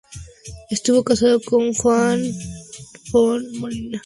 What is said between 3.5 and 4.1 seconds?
Molina.